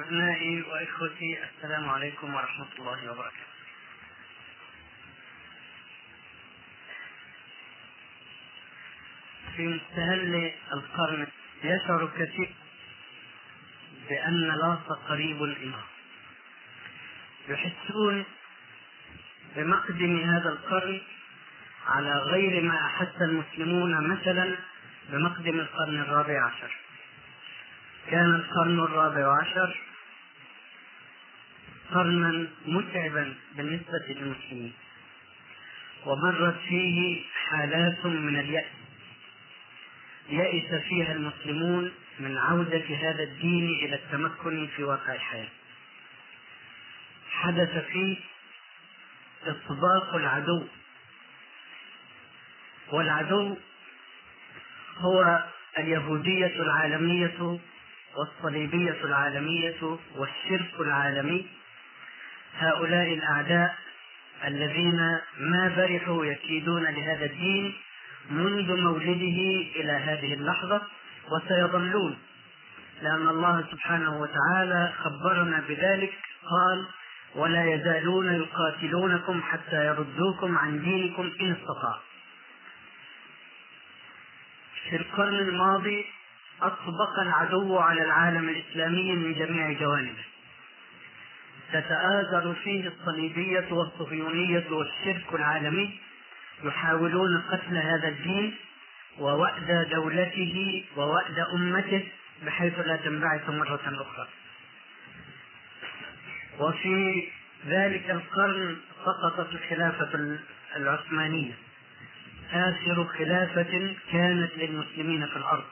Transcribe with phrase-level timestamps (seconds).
[0.00, 3.50] أبنائي وإخوتي السلام عليكم ورحمة الله وبركاته.
[9.56, 11.26] في مستهل القرن
[11.64, 12.54] يشعر كثير
[14.08, 15.74] بأن لاص قريب إليه.
[17.48, 18.24] يحسون
[19.56, 21.00] بمقدم هذا القرن
[21.86, 24.56] على غير ما أحس المسلمون مثلا
[25.08, 26.76] بمقدم القرن الرابع عشر.
[28.08, 29.78] كان القرن الرابع عشر
[31.90, 34.72] قرنا متعبا بالنسبة للمسلمين.
[36.06, 38.64] ومرت فيه حالات من اليأس.
[40.28, 45.48] يئس فيها المسلمون من عودة هذا الدين إلى التمكن في واقع الحياة.
[47.30, 48.16] حدث فيه
[49.46, 50.66] اطباق العدو.
[52.92, 53.56] والعدو
[54.98, 55.44] هو
[55.78, 57.58] اليهودية العالمية
[58.16, 61.46] والصليبية العالمية والشرك العالمي.
[62.58, 63.76] هؤلاء الأعداء
[64.44, 67.74] الذين ما برحوا يكيدون لهذا الدين
[68.30, 69.40] منذ مولده
[69.76, 70.82] إلى هذه اللحظة
[71.32, 72.18] وسيظلون.
[73.02, 76.86] لأن الله سبحانه وتعالى خبرنا بذلك قال
[77.34, 82.02] ولا يزالون يقاتلونكم حتى يردوكم عن دينكم إن استطاعوا.
[84.90, 86.06] في القرن الماضي
[86.62, 90.24] أطبق العدو على العالم الإسلامي من جميع جوانبه.
[91.72, 95.98] تتآزر فيه الصليبية والصهيونية والشرك العالمي
[96.64, 98.56] يحاولون قتل هذا الدين
[99.18, 102.08] ووأد دولته ووأد أمته
[102.42, 104.28] بحيث لا تنبعث مرة أخرى.
[106.58, 107.28] وفي
[107.66, 110.38] ذلك القرن سقطت الخلافة
[110.76, 111.52] العثمانية.
[112.52, 115.64] آخر خلافة كانت للمسلمين في الأرض.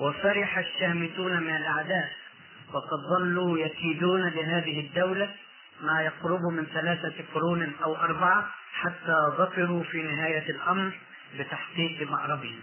[0.00, 2.12] وفرح الشامتون من الأعداء
[2.72, 5.34] وقد ظلوا يكيدون لهذه الدولة
[5.80, 10.92] ما يقرب من ثلاثة قرون أو أربعة حتى ظفروا في نهاية الأمر
[11.38, 12.60] بتحقيق مأربهم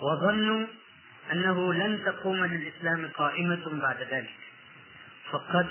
[0.00, 0.66] وظنوا
[1.32, 4.34] أنه لن تقوم للإسلام قائمة بعد ذلك.
[5.30, 5.66] فقد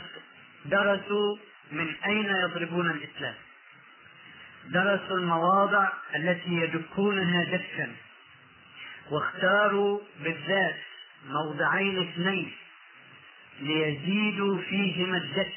[0.66, 1.38] درسوا
[1.72, 3.34] من أين يضربون الإسلام.
[4.66, 7.92] درسوا المواضع التي يدكونها دكا.
[9.12, 10.76] واختاروا بالذات
[11.26, 12.52] موضعين اثنين
[13.60, 15.54] ليزيدوا فيهما الدك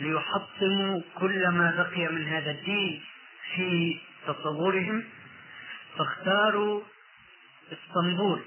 [0.00, 3.04] ليحطموا كل ما بقي من هذا الدين
[3.54, 5.04] في تصورهم.
[5.98, 6.82] فاختاروا
[7.72, 8.42] اسطنبول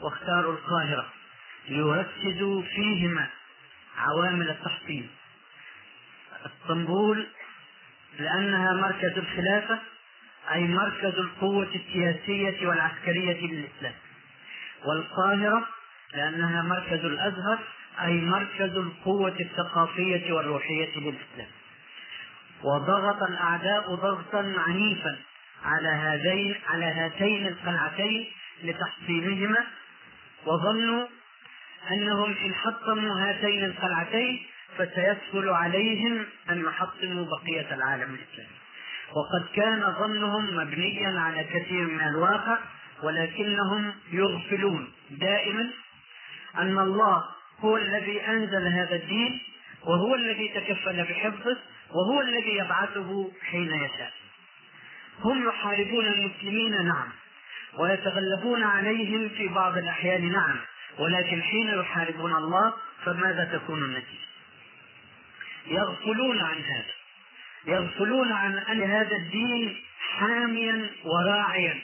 [0.00, 1.12] واختاروا القاهرة
[1.68, 3.28] ليركزوا فيهما
[3.96, 5.10] عوامل التحطيم.
[6.46, 7.26] اسطنبول
[8.18, 9.78] لأنها مركز الخلافة
[10.52, 13.94] أي مركز القوة السياسية والعسكرية للإسلام
[14.84, 15.66] والقاهرة
[16.14, 17.58] لأنها مركز الأزهر
[18.02, 21.48] أي مركز القوة الثقافية والروحية للإسلام
[22.62, 25.16] وضغط الأعداء ضغطا عنيفا
[25.64, 28.26] على هذين على هاتين القلعتين
[28.62, 29.66] لتحصينهما
[30.46, 31.06] وظنوا
[31.90, 34.46] أنهم إن حطموا هاتين القلعتين
[34.78, 38.65] فسيسهل عليهم أن يحطموا بقية العالم الإسلامي.
[39.12, 42.58] وقد كان ظنهم مبنيا على كثير من الواقع
[43.02, 44.92] ولكنهم يغفلون.
[45.10, 45.70] دائما
[46.58, 47.24] أن الله
[47.60, 49.40] هو الذي أنزل هذا الدين
[49.84, 51.56] وهو الذي تكفل بحفظه
[51.90, 54.12] وهو الذي يبعثه حين يشاء.
[55.24, 57.08] هم يحاربون المسلمين نعم
[57.78, 60.56] ويتغلبون عليهم في بعض الأحيان نعم
[60.98, 62.72] ولكن حين يحاربون الله
[63.04, 64.26] فماذا تكون النتيجة؟
[65.66, 66.95] يغفلون عن هذا.
[67.66, 69.76] يغفلون عن أن هذا الدين
[70.18, 71.74] حاميا وراعيا.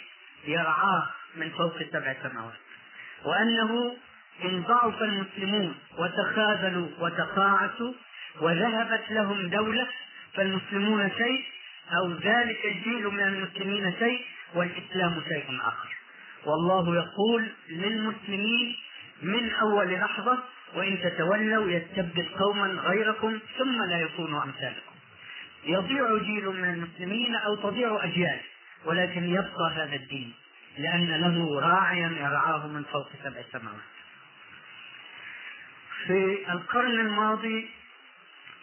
[0.47, 1.07] يرعاه
[1.37, 2.61] من فوق سبع سماوات.
[3.25, 3.97] وأنه
[4.45, 7.93] إن ضعف المسلمون وتخاذلوا وتقاعسوا
[8.41, 9.87] وذهبت لهم دولة
[10.35, 11.45] فالمسلمون شيء
[11.97, 15.97] أو ذلك الجيل من المسلمين شيء والإسلام شيء آخر.
[16.45, 18.77] والله يقول للمسلمين
[19.23, 20.39] من أول لحظة
[20.75, 24.92] وإن تتولوا يستبدل قوما غيركم ثم لا يكونوا أمثالكم.
[25.65, 28.41] يضيع جيل من المسلمين أو تضيع أجيال
[28.85, 30.33] ولكن يبقى هذا الدين
[30.79, 33.93] لأن له راعيا يرعاه من فوق سبع سماوات.
[36.07, 37.71] في القرن الماضي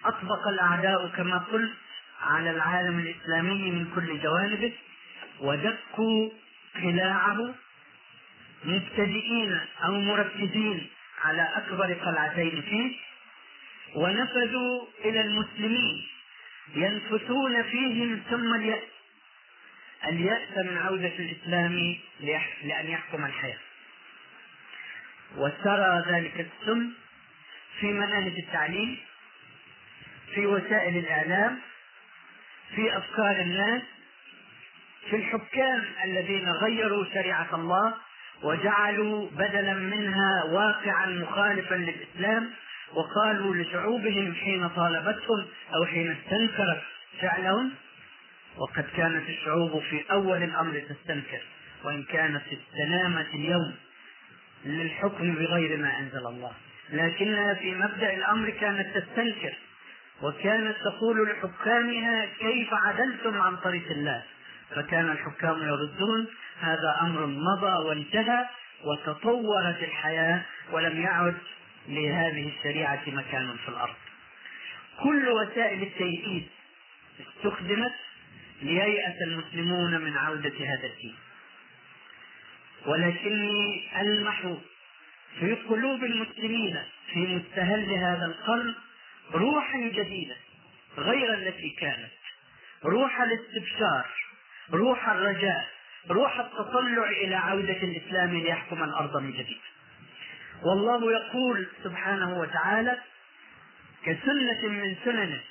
[0.05, 1.73] أطبق الأعداء كما قلت
[2.21, 4.73] على العالم الإسلامي من كل جوانبه
[5.39, 6.29] ودكوا
[6.75, 7.53] قلاعه
[8.63, 10.87] مبتدئين أو مركزين
[11.23, 12.95] على أكبر قلعتين فيه
[13.95, 16.07] ونفذوا إلى المسلمين.
[16.75, 18.83] ينفثون فيهم ثم اليأس.
[20.07, 21.97] اليأس من عودة الإسلام
[22.63, 23.57] لأن يحكم الحياة.
[25.37, 26.91] وسرى ذلك السم
[27.79, 28.97] في مناهج التعليم
[30.35, 31.59] في وسائل الإعلام
[32.75, 33.81] في أفكار الناس
[35.09, 37.93] في الحكام الذين غيروا شريعة الله
[38.43, 42.49] وجعلوا بدلا منها واقعا مخالفا للإسلام
[42.93, 45.45] وقالوا لشعوبهم حين طالبتهم
[45.75, 46.81] أو حين استنكرت
[47.21, 47.71] فعلهم
[48.57, 51.41] وقد كانت الشعوب في أول الأمر تستنكر
[51.83, 53.75] وإن كانت استنامت اليوم
[54.65, 56.51] للحكم بغير ما أنزل الله.
[56.89, 59.53] لكنها في مبدأ الأمر كانت تستنكر
[60.21, 64.23] وكانت تقول لحكامها كيف عدلتم عن طريق الله.
[64.75, 66.27] فكان الحكام يردون
[66.59, 68.45] هذا أمر مضى وانتهى
[68.83, 70.41] وتطورت الحياة
[70.71, 71.37] ولم يعد
[71.87, 73.95] لهذه الشريعة مكان في الأرض.
[75.03, 76.43] كل وسائل التيئيس
[77.19, 77.93] استخدمت
[78.61, 81.15] لييأس المسلمون من عودة هذا الدين.
[82.85, 84.53] ولكني ألمح
[85.39, 86.79] في قلوب المسلمين
[87.13, 88.75] في مستهل هذا القرن
[89.33, 90.35] روحا جديدة
[90.97, 92.11] غير التي كانت.
[92.85, 94.05] روح الاستبشار
[94.73, 95.67] روح الرجاء
[96.09, 99.61] روح التطلع إلى عودة الإسلام ليحكم الأرض من جديد.
[100.63, 102.97] والله يقول سبحانه وتعالى
[104.05, 105.41] كسنة من سننه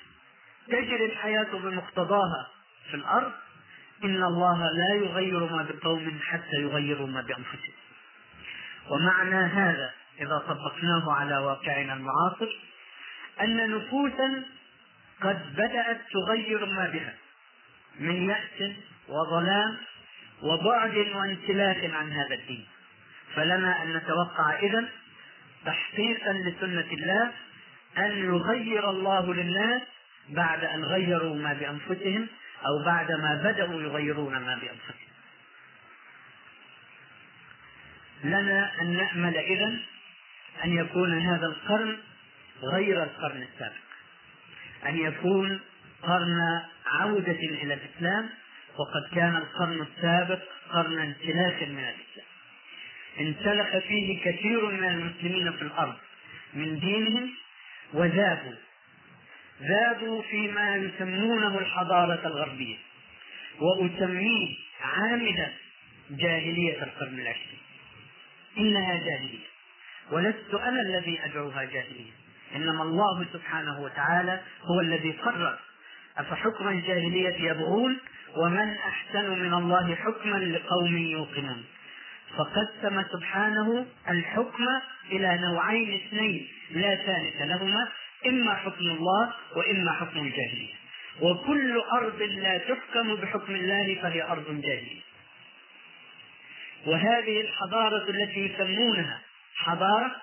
[0.66, 2.48] تجري الحياة بمقتضاها
[2.90, 3.32] في الأرض
[4.04, 7.74] إن الله لا يغير ما بقوم حتى يغيروا ما بأنفسهم.
[8.90, 9.90] ومعنى هذا
[10.20, 12.48] إذا طبقناه على واقعنا المعاصر
[13.40, 14.44] أن نفوسا
[15.20, 17.14] قد بدأت تغير ما بها
[18.00, 18.72] من يأس
[19.08, 19.76] وظلام
[20.42, 22.66] وبعد وانسلاخ عن هذا الدين.
[23.38, 24.88] فلنا أن نتوقع إذا
[25.64, 27.32] تحقيقا لسنة الله
[27.98, 29.82] أن يغير الله للناس
[30.28, 32.26] بعد أن غيروا ما بأنفسهم
[32.66, 35.08] أو بعد ما بدأوا يغيرون ما بأنفسهم.
[38.24, 39.78] لنا أن نأمل إذا
[40.64, 41.96] أن يكون هذا القرن
[42.62, 43.88] غير القرن السابق.
[44.86, 45.60] أن يكون
[46.02, 48.28] قرن عودة إلى الإسلام
[48.76, 50.40] وقد كان القرن السابق
[50.72, 52.37] قرن انسلاخ من الإسلام.
[53.20, 55.94] انسلخ فيه كثير من المسلمين في الأرض
[56.54, 57.30] من دينهم
[57.92, 58.54] وذابوا.
[59.62, 62.76] ذابوا فيما يسمونه الحضارة الغربية
[63.60, 65.52] وأسميه عامدا
[66.10, 67.58] جاهلية القرن العشرين.
[68.58, 69.48] إنها جاهلية.
[70.10, 72.12] ولست أنا الذي أدعوها جاهلية.
[72.56, 75.58] إنما الله سبحانه وتعالى هو الذي قرر
[76.18, 77.98] أفحكم الجاهلية يبغون
[78.36, 81.64] ومن أحسن من الله حكما لقوم يوقنون.
[82.36, 84.64] فقسم سبحانه الحكم
[85.12, 87.88] إلى نوعين اثنين لا ثالث لهما
[88.26, 90.74] إما حكم الله وإما حكم الجاهلية.
[91.20, 95.00] وكل أرض لا تحكم بحكم الله فهي أرض جاهلية.
[96.86, 99.20] وهذه الحضارة التي يسمونها
[99.56, 100.16] حضارة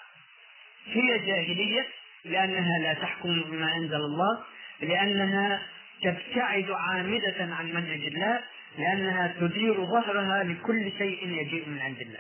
[0.86, 1.88] هي جاهلية
[2.26, 4.44] لأنها لا تحكم بما أنزل الله
[4.82, 5.62] لأنها
[6.04, 8.42] تبتعد عامدة عن منهج الله
[8.78, 12.20] لأنها تدير ظهرها لكل شيء يجيء من عند الله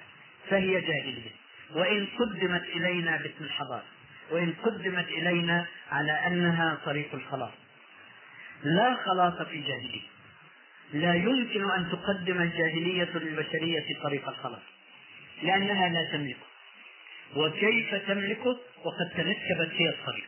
[0.49, 1.31] فهي جاهلية.
[1.75, 3.83] وإن قدمت إلينا باسم الحضارة
[4.31, 7.53] وإن قدمت إلينا على أنها طريق الخلاص.
[8.63, 10.15] لا خلاص في جاهلية.
[10.93, 14.61] لا يمكن أن تقدم الجاهلية للبشرية طريق الخلاص
[15.43, 16.45] لأنها لا تملكه
[17.35, 20.27] وكيف تملكه وقد تنكبت هي الطريق.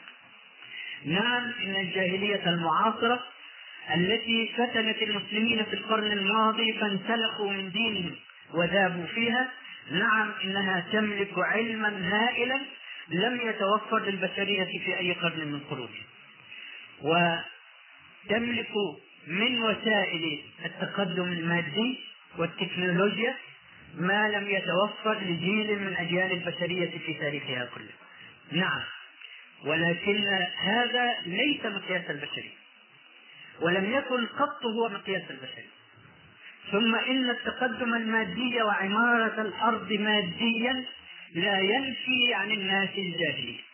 [1.06, 3.24] نعم إن الجاهلية المعاصرة
[3.96, 8.16] التي فتنت المسلمين في القرن الماضي فانسلخوا من دينهم
[8.54, 9.52] وذابوا فيها.
[9.92, 12.60] نعم إنها تملك علما هائلا
[13.10, 16.04] لم يتوفر للبشرية في أي قرن من قرونها.
[17.02, 18.72] وتملك
[19.28, 22.00] من وسائل التقدم المادي
[22.38, 23.36] والتكنولوجيا
[23.96, 27.94] ما لم يتوفر لجيل من أجيال البشرية في تاريخها كله.
[28.52, 28.82] نعم
[29.66, 30.28] ولكن
[30.58, 32.67] هذا ليس مقياس البشرية.
[33.62, 35.78] ولم يكن قط هو مقياس البشرية.
[36.72, 40.86] ثم إن التقدم المادي وعمارة الأرض ماديا
[41.36, 43.68] لا ينفي عن الناس الجاهلية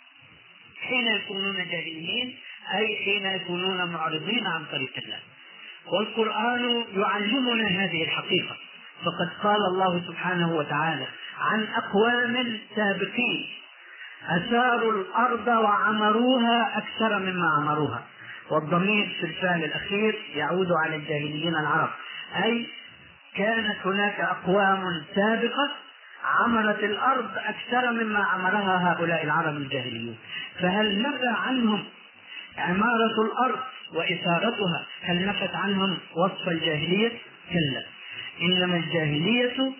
[0.81, 2.37] حين يكونون جاهلين
[2.73, 5.19] أي حين يكونون معرضين عن طريق الله.
[5.85, 8.57] والقرآن يعلمنا هذه الحقيقة.
[9.01, 11.07] فقد قال الله سبحانه وتعالى
[11.39, 13.49] عن أقوام سابقين
[14.29, 18.03] أثاروا الأرض وعمروها أكثر مما عمروها.
[18.53, 21.89] والضمير في الفعل الأخير يعود على الجاهليين العرب.
[22.43, 22.65] أي
[23.35, 25.71] كانت هناك أقوام سابقة
[26.23, 30.17] عملت الأرض أكثر مما عملها هؤلاء العرب الجاهليون.
[30.59, 31.83] فهل نفى عنهم
[32.57, 33.59] عمارة الأرض
[33.93, 37.11] وإثارتها؟ هل نفت عنهم وصف الجاهلية؟
[37.49, 37.83] كلا.
[38.41, 39.71] إنما الجاهلية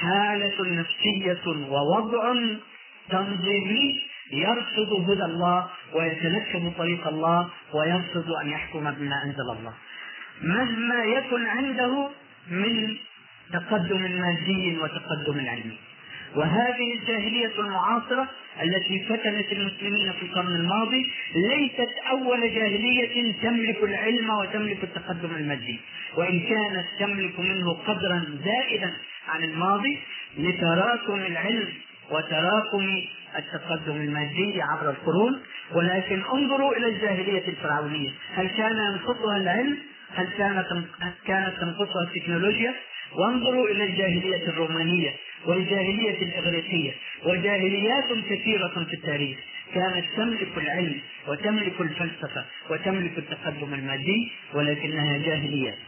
[0.00, 2.34] حالة نفسية ووضع
[3.10, 9.74] تنظيمي يرفض هدى الله ويتنكب طريق الله ويرفض أن يحكم بما أنزل الله.
[10.42, 12.08] مهما يكن عنده
[12.50, 12.96] من
[13.52, 15.78] تقدم مادي وتقدم علمي.
[16.36, 18.28] وهذه الجاهلية المعاصرة
[18.62, 25.80] التي فتنت المسلمين في القرن الماضي ليست أول جاهلية تملك العلم وتملك التقدم المادي.
[26.16, 28.92] وإن كانت تملك منه قدرا زائدا
[29.28, 29.98] عن الماضي
[30.38, 31.68] لتراكم العلم
[32.10, 33.02] وتراكم
[33.38, 35.40] التقدم المادي عبر القرون.
[35.72, 39.78] ولكن انظروا إلى الجاهلية الفرعونيه هل كان ينقصها العلم؟
[40.14, 40.66] هل كانت
[41.26, 42.74] كانت تنقصها التكنولوجيا؟
[43.12, 45.10] وانظروا إلى الجاهلية الرومانية
[45.46, 46.92] والجاهلية الإغريقية.
[47.24, 49.38] وجاهليات كثيرة في التاريخ.
[49.74, 54.32] كانت تملك العلم وتملك الفلسفة وتملك التقدم المادي.
[54.54, 55.78] ولكنها جاهليات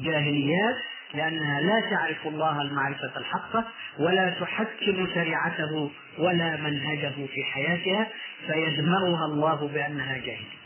[0.00, 0.76] جاهليات
[1.14, 3.64] لأنها لا تعرف الله المعرفة الحقة
[3.98, 8.08] ولا تحكم شريعته ولا منهجه في حياتها
[8.46, 10.62] فيدمرها الله بأنها جاهلية.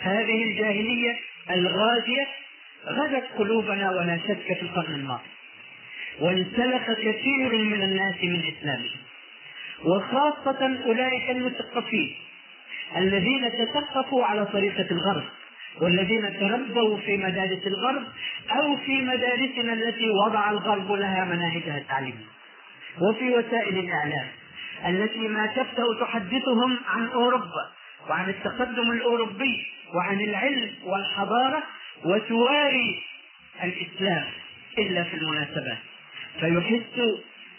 [0.00, 1.16] هذه الجاهلية
[1.50, 2.26] الغازية
[2.86, 5.34] غزت قلوبنا ولا شك في القرن الماضي
[6.20, 9.00] وانسلخ كثير من الناس من إسلامهم
[9.84, 12.16] وخاصة أولئك المثقفين
[12.96, 15.24] الذين تثقفوا على طريقة الغرب
[15.80, 18.04] والذين تربوا في مدارس الغرب
[18.50, 22.34] أو في مدارسنا التي وضع الغرب لها مناهجها التعليميه
[23.00, 24.26] وفي وسائل الإعلام
[24.86, 27.70] التي ما تبدا تحدثهم عن أوروبا
[28.08, 31.62] وعن التقدم الأوروبي وعن العلم والحضارة
[32.04, 33.02] وتواري
[33.64, 34.24] الإسلام
[34.78, 35.78] إلا في المناسبات.
[36.40, 36.98] فيحس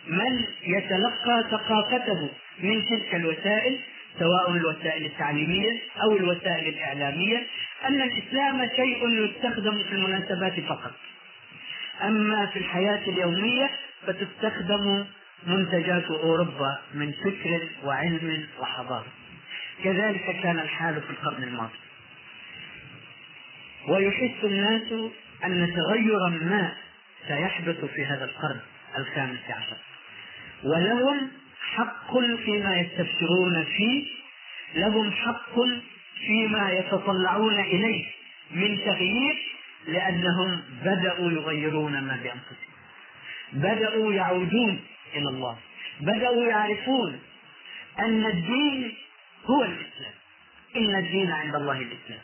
[0.07, 2.29] من يتلقى ثقافته
[2.60, 3.79] من تلك الوسائل
[4.19, 7.48] سواء الوسائل التعليمية أو الوسائل الإعلامية
[7.86, 10.93] أن الإسلام شيء يستخدم في المناسبات فقط.
[12.03, 13.69] أما في الحياة اليومية
[14.07, 15.05] فتستخدم
[15.48, 19.07] منتجات أوروبا من فكر وعلم وحضارة.
[19.84, 21.79] كذلك كان الحال في القرن الماضي.
[23.88, 24.93] ويحس الناس
[25.45, 26.74] أن تغيرا ما
[27.27, 28.60] سيحدث في هذا القرن
[28.98, 29.77] الخامس عشر.
[30.63, 31.29] ولهم
[31.74, 34.05] حق فيما يستبشرون فيه
[34.75, 35.55] لهم حق
[36.27, 38.05] فيما يتطلعون إليه
[38.51, 39.36] من تغيير
[39.88, 42.75] لأنهم بدأوا يغيرون ما بأنفسهم.
[43.53, 44.79] بدأوا يعودون
[45.15, 45.57] إلى الله.
[46.01, 47.19] بدأوا يعرفون
[48.00, 48.93] أن الدين
[49.45, 50.13] هو الإسلام.
[50.75, 52.19] إن الدين عند الله الإسلام.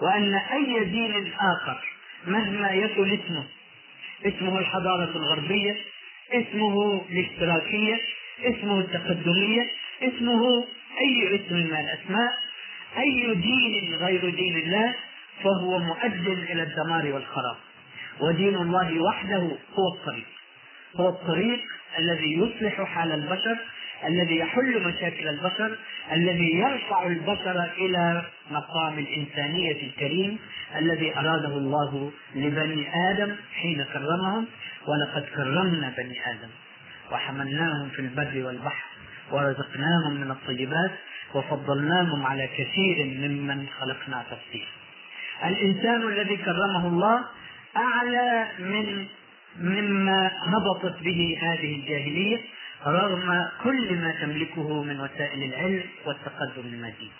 [0.00, 1.84] وأن أي دين آخر
[2.26, 3.44] مهما يكن اسمه
[4.26, 5.76] اسمه الحضارة الغربية
[6.32, 8.00] اسمه الاشتراكية
[8.44, 9.70] اسمه التقدمية
[10.02, 10.64] اسمه
[11.00, 12.32] أي اسم من الأسماء
[12.98, 14.94] أي دين غير دين الله
[15.44, 17.56] فهو مؤد إلى الدمار والخراب.
[18.20, 20.26] ودين الله وحده هو الطريق.
[20.96, 21.60] هو الطريق
[21.98, 23.58] الذي يصلح حال البشر
[24.06, 25.78] الذي يحل مشاكل البشر
[26.12, 30.38] الذي يرفع البشر إلى مقام الإنسانية الكريم
[30.76, 34.46] الذي أراده الله لبني آدم حين كرمهم
[34.86, 36.48] ولقد كرمنا بني آدم.
[37.12, 38.84] وحملناهم في البر والبحر
[39.32, 40.90] ورزقناهم من الطيبات
[41.34, 44.68] وفضلناهم على كثير ممن خلقنا تفصيلا
[45.44, 47.24] الإنسان الذي كرمه الله
[47.76, 49.06] أعلى من
[49.60, 52.38] مما هبطت به هذه الجاهلية
[52.86, 57.10] رغم كل ما تملكه من وسائل العلم والتقدم المادي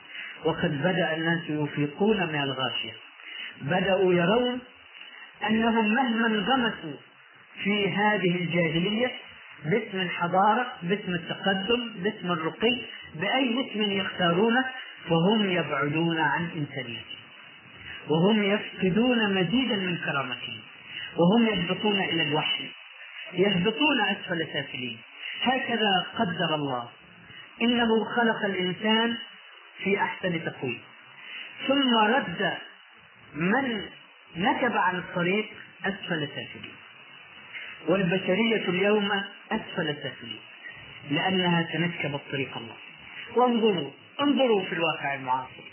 [0.45, 2.92] وقد بدأ الناس يفيقون من الغاشية.
[3.62, 4.59] بدأوا يرون
[5.47, 6.99] أنهم مهما انغمسوا
[7.64, 9.11] في هذه الجاهلية
[9.65, 12.81] باسم الحضارة باسم التقدم باسم الرقي
[13.15, 14.65] بأي اسم يختارونه
[15.09, 17.19] فهم يبعدون عن إنسانيتهم
[18.09, 20.61] وهم يفقدون مزيدا من كرامتهم
[21.17, 22.69] وهم يهبطون إلى الوحي.
[23.33, 24.99] يهبطون أسفل سافلين.
[25.43, 26.88] هكذا قدر الله.
[27.62, 29.17] إنه خلق الإنسان
[29.85, 30.81] في أحسن تقويم.
[31.69, 32.55] ثم رد
[33.35, 33.83] من
[34.37, 35.47] نكب عن الطريق
[35.85, 36.75] أسفل سافلين.
[37.87, 39.11] والبشرية اليوم
[39.53, 40.41] أسفل سافلين
[41.11, 42.77] لأنها تنكبت طريق الله.
[43.37, 45.65] وانظروا انظروا في الواقع المعاصر.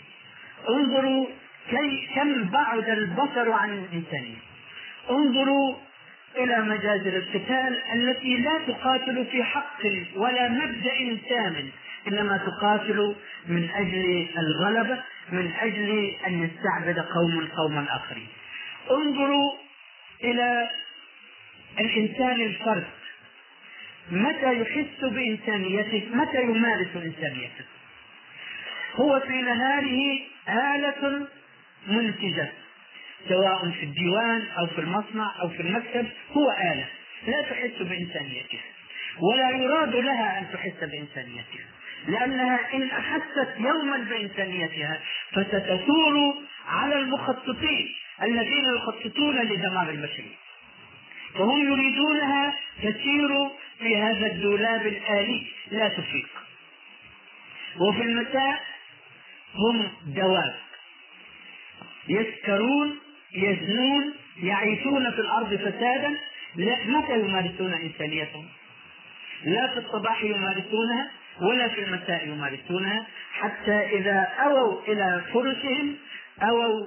[0.68, 1.26] انظروا
[1.70, 4.36] كي كم بعد البصر عن الإنسانية
[5.10, 5.74] انظروا
[6.36, 9.80] إلى مجازر القتال التي لا تقاتل في حق
[10.16, 11.68] ولا مبدأ ثامن
[12.08, 13.14] إنما تقاتل
[13.48, 18.28] من أجل الغلبة من أجل أن يستعبد قوم قوما آخرين
[18.90, 19.52] انظروا
[20.24, 20.70] إلى
[21.80, 22.86] الإنسان الفرد.
[24.10, 27.64] متى يحس بإنسانيته؟ متى يمارس إنسانيته؟
[28.94, 31.26] هو في نهاره آلة
[31.86, 32.48] منتجة
[33.28, 36.86] سواء في الديوان أو في المصنع أو في المكتب هو آلة.
[37.26, 38.58] لا تحس بإنسانيته.
[39.20, 41.66] ولا يراد لها أن تحس بإنسانيتها
[42.08, 45.00] لأنها إن أحست يوما بإنسانيتها
[45.32, 46.34] فستثور
[46.68, 47.88] على المخططين
[48.22, 50.45] الذين يخططون لدمار البشرية.
[51.38, 56.28] فهم يريدونها تسير في هذا الدولاب الآلي لا تفيق.
[57.80, 58.60] وفي المساء
[59.54, 60.54] هم دواب
[62.08, 62.98] يسكرون
[63.34, 66.16] يزنون يعيشون في الأرض فسادا.
[66.86, 68.48] متى يمارسون إنسانيتهم؟
[69.44, 73.06] لا في الصباح يمارسونها ولا في المساء يمارسونها.
[73.32, 75.96] حتى إذا أووا إلى فرشهم
[76.42, 76.86] أووا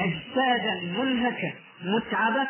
[0.00, 1.52] أجسادا منهكة
[1.82, 2.48] متعبة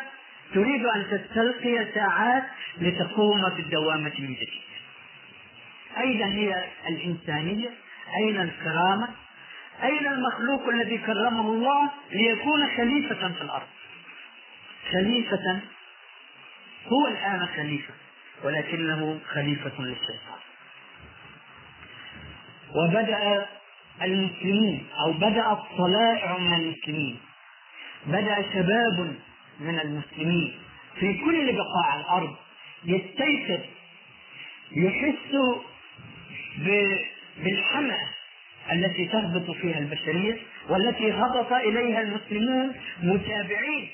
[0.53, 2.43] تريد أن تستلقي ساعات
[2.77, 4.61] لتقوم بالدوامة من جديد
[5.97, 7.69] أين هي الإنسانية؟
[8.17, 9.07] أين الكرامة؟
[9.83, 13.67] أين المخلوق الذي كرمه الله ليكون خليفة في الأرض؟
[14.91, 15.59] خليفة
[16.87, 17.93] هو الآن خليفة
[18.43, 20.41] ولكنه خليفة للشيطان
[22.75, 23.47] وبدأ
[24.01, 27.19] المسلمون أو بدأ الطلائع من المسلمين
[28.05, 29.15] بدأ شباب
[29.61, 30.53] من المسلمين
[30.99, 32.35] في كل بقاع الأرض
[32.85, 33.59] يستيقظ
[34.71, 35.35] يحس
[37.37, 38.07] بالحمأة
[38.71, 40.37] التي تهبط فيها البشرية
[40.69, 43.89] والتي هبط إليها المسلمون متابعين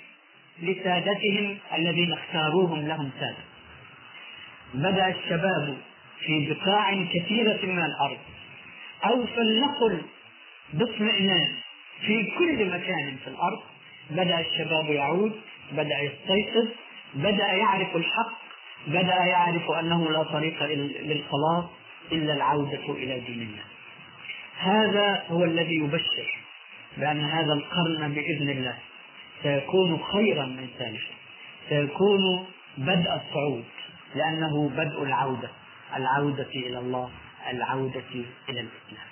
[0.61, 3.43] لسادتهم الذين اختاروهم لهم سادة
[4.73, 5.77] بدأ الشباب
[6.19, 8.17] في بقاع كثيرة من الأرض.
[9.05, 10.01] أو فلنقل
[10.73, 11.47] باطمئنان
[12.01, 13.59] في كل مكان في الأرض.
[14.09, 16.67] بدأ الشباب يعود بدأ يستيقظ
[17.13, 18.37] بدأ يعرف الحق
[18.87, 20.63] بدأ يعرف أنه لا طريق
[21.01, 21.65] للخلاص
[22.11, 23.63] إلا العودة إلى دين الله.
[24.57, 26.37] هذا هو الذي يبشر
[26.97, 28.77] بأن هذا القرن بإذن الله
[29.43, 31.13] سيكون خيرا من سالفه
[31.69, 32.47] سيكون
[32.77, 33.65] بدء الصعود
[34.15, 35.49] لأنه بدء العودة
[35.95, 37.11] العودة إلى الله
[37.51, 38.03] العودة
[38.49, 39.07] إلى الإسلام.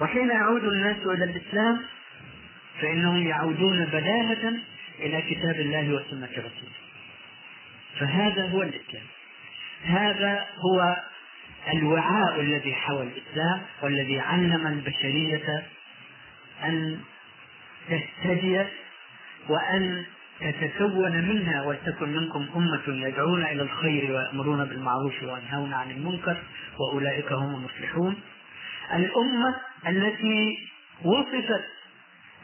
[0.00, 1.80] وحين يعود الناس إلى الإسلام
[2.80, 4.54] فإنهم يعودون بداهة
[4.98, 6.80] إلى كتاب الله وسنة رسوله.
[7.98, 9.06] فهذا هو الإسلام.
[9.84, 10.96] هذا هو
[11.72, 15.62] الوعاء الذي حوى الإسلام والذي علم البشرية
[16.64, 17.00] أن
[17.88, 18.64] تهتدي
[19.48, 20.04] وأن
[20.40, 26.36] تتكون منها ولتكن منكم أمة يدعون إلى الخير ويأمرون بالمعروف وينهون عن المنكر
[26.78, 28.20] وأولئك هم المفلحون.
[28.94, 29.56] الأمة
[29.88, 30.58] التي
[31.04, 31.64] وصفت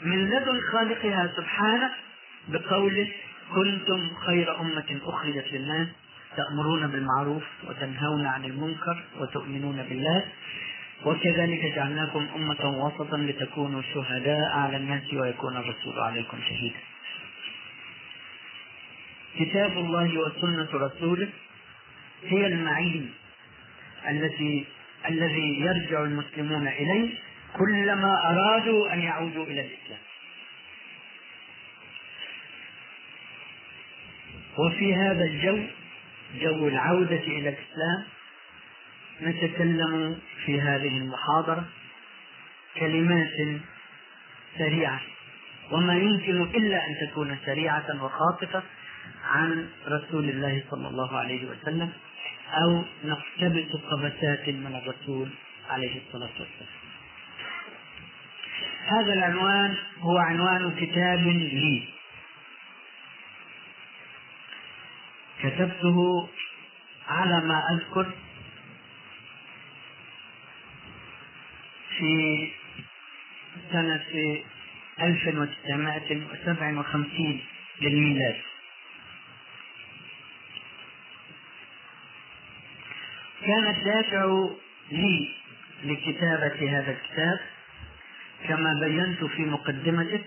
[0.02, 1.90] من لدن خالقها سبحانه
[2.48, 3.08] بقوله
[3.54, 5.88] كنتم خير أمة أخرجت للناس
[6.36, 10.24] تأمرون بالمعروف وتنهون عن المنكر وتؤمنون بالله
[11.04, 16.80] وكذلك جعلناكم أمة وسطا لتكونوا شهداء على الناس ويكون الرسول عليكم شهيدا.
[19.38, 21.28] كتاب الله وسنة رسوله
[22.24, 23.10] هي المعين
[24.08, 24.66] التي
[25.08, 27.10] الذي يرجع المسلمون إليه
[27.52, 30.00] كلما أرادوا أن يعودوا إلى الإسلام.
[34.58, 35.58] وفي هذا الجو
[36.34, 38.04] جو العودة إلى الإسلام
[39.22, 41.64] نتكلم في هذه المحاضرة
[42.76, 43.60] كلمات
[44.58, 45.00] سريعة.
[45.70, 48.62] وما يمكن إلا أن تكون سريعة وخاطفة
[49.24, 51.92] عن رسول الله صلى الله عليه وسلم
[52.52, 55.28] أو نقتبس قبسات من الرسول
[55.70, 56.85] عليه الصلاة والسلام.
[58.86, 61.88] هذا العنوان هو عنوان كتاب لي.
[65.42, 66.28] كتبته
[67.08, 68.06] على ما أذكر
[71.98, 72.48] في
[73.72, 74.04] سنة
[75.00, 77.40] 1957
[77.80, 78.36] للميلاد.
[83.46, 84.48] كان الدافع
[84.90, 85.28] لي
[85.84, 87.40] لكتابة هذا الكتاب
[88.48, 90.20] كما بينت في مقدمته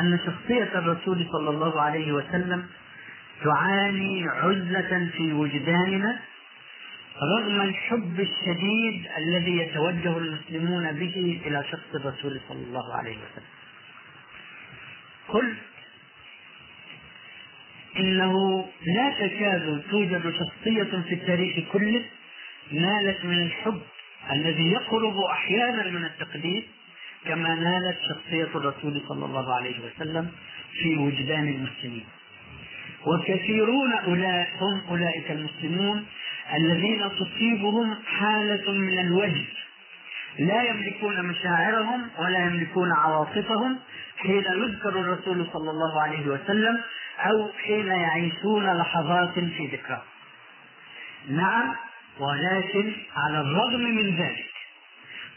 [0.00, 2.66] أن شخصية الرسول صلى الله عليه وسلم
[3.44, 6.18] تعاني عزلة في وجداننا
[7.38, 13.46] رغم الحب الشديد الذي يتوجه المسلمون به إلى شخص الرسول صلى الله عليه وسلم.
[15.28, 15.56] قلت
[17.98, 22.04] إنه لا تكاد توجد شخصية في التاريخ كله
[22.72, 23.82] نالت من الحب
[24.30, 26.64] الذي يقرب أحيانا من التقديس
[27.26, 30.30] كما نالت شخصية الرسول صلى الله عليه وسلم
[30.82, 32.06] في وجدان المسلمين.
[33.06, 36.06] وكثيرون أولئك هم أولئك المسلمون
[36.54, 39.46] الذين تصيبهم حالة من الوجد.
[40.38, 43.78] لا يملكون مشاعرهم ولا يملكون عواطفهم
[44.16, 46.80] حين يذكر الرسول صلى الله عليه وسلم
[47.18, 50.02] أو حين يعيشون لحظات في ذكرى.
[51.28, 51.74] نعم
[52.20, 54.46] ولكن على الرغم من ذلك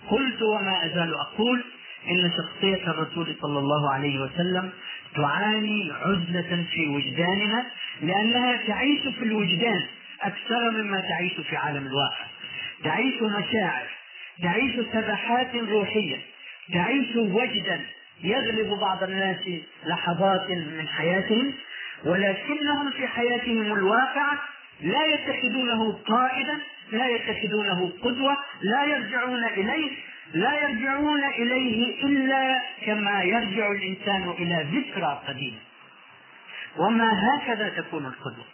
[0.09, 1.63] قلت وما أزال أقول
[2.09, 4.71] إن شخصية الرسول صلى الله عليه وسلم
[5.15, 7.65] تعاني عزلة في وجدانها
[8.01, 9.85] لأنها تعيش في الوجدان
[10.21, 12.25] أكثر مما تعيش في عالم الواقع.
[12.83, 13.87] تعيش مشاعر
[14.43, 16.17] تعيش سبحات روحية
[16.73, 17.81] تعيش وجدا
[18.23, 19.37] يغلب بعض الناس
[19.85, 21.53] لحظات من حياتهم
[22.05, 24.39] ولكنهم في حياتهم الواقعة
[24.81, 26.59] لا يتخذونه قائدا
[26.91, 29.91] لا يتخذونه قدوة لا يرجعون إليه
[30.33, 35.57] لا يرجعون إليه إلا كما يرجع الإنسان إلى ذكرى قديمة.
[36.77, 38.45] وما هكذا تكون القدوة.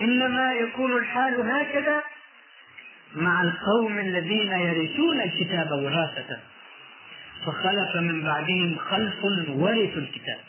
[0.00, 2.02] إنما يكون الحال هكذا
[3.14, 6.40] مع القوم الذين يرثون الكتاب وراثة.
[7.46, 10.40] فخلف من بعدهم خلف ورثوا الكتاب.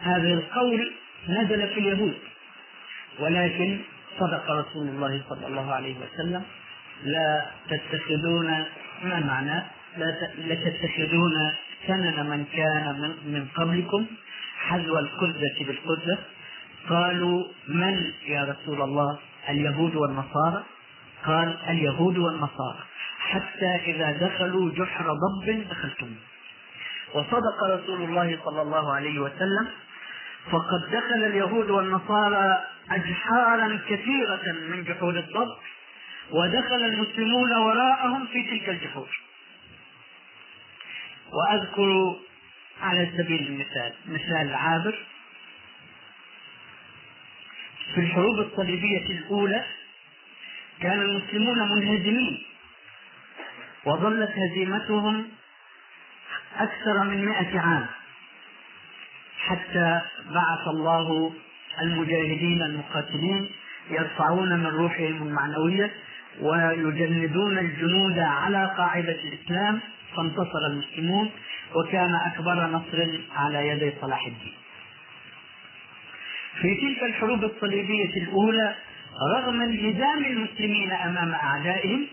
[0.00, 0.92] هذا القول
[1.28, 2.14] نزل في اليهود.
[3.18, 3.80] ولكن
[4.20, 6.42] صدق رسول الله صلى الله عليه وسلم
[7.04, 8.64] لا تتخذون
[9.02, 9.62] ما معنى؟
[9.96, 11.52] لا تتخذون
[11.86, 14.06] سنن من كان من, قبلكم
[14.58, 16.18] حذو القدة بالقدة.
[16.88, 20.64] قالوا من يا رسول الله؟ اليهود والنصارى.
[21.24, 22.78] قال اليهود والنصارى.
[23.18, 26.14] حتى إذا دخلوا جحر ضب دخلتم.
[27.14, 29.68] وصدق رسول الله صلى الله عليه وسلم
[30.50, 35.56] فقد دخل اليهود والنصارى أجحارا كثيرة من جحور الضب
[36.30, 39.08] ودخل المسلمون وراءهم في تلك الجحور
[41.32, 42.16] وأذكر
[42.82, 45.06] على سبيل المثال مثال عابر.
[47.94, 49.64] في الحروب الصليبية الأولى
[50.80, 52.46] كان المسلمون منهزمين
[53.84, 55.28] وظلت هزيمتهم
[56.56, 57.86] أكثر من مئة عام.
[59.48, 61.32] حتى بعث الله
[61.82, 63.50] المجاهدين المقاتلين
[63.90, 65.90] يرفعون من روحهم المعنوية
[66.40, 69.80] ويجندون الجنود على قاعدة الإسلام
[70.16, 71.30] فانتصر المسلمون
[71.74, 74.54] وكان أكبر نصر على يدي صلاح الدين.
[76.60, 78.74] في تلك الحروب الصليبية الأولى
[79.36, 82.06] رغم انهزام المسلمين أمام أعدائهم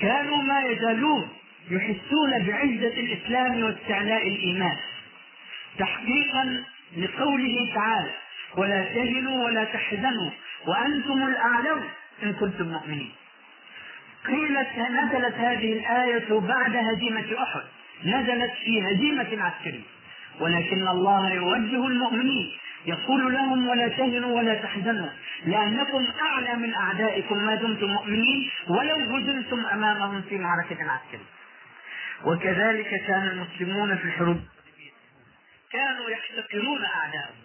[0.00, 1.28] كانوا ما يزالون
[1.70, 4.76] يحسون بعزة الإسلام واستعلاء الإيمان.
[5.78, 6.64] تحقيقا
[6.96, 8.10] لقوله تعالى
[8.56, 10.30] ولا تهنوا ولا تحزنوا
[10.66, 11.84] وأنتم الأعلون
[12.22, 13.12] إن كنتم مؤمنين.
[14.26, 17.62] قيلت نزلت هذه الآية بعد هزيمة أحد.
[18.04, 19.82] نزلت في هزيمة عسكرية.
[20.40, 22.52] ولكن الله يوجه المؤمنين
[22.86, 25.08] يقول لهم ولا تهنوا ولا تحزنوا
[25.46, 31.28] لأنكم أعلى من أعدائكم ما دمتم مؤمنين ولو هزمتم أمامهم في معركة عسكرية.
[32.24, 34.40] وكذلك كان المسلمون في الحروب.
[35.72, 37.36] كانوا يحتقرون أعداءهم.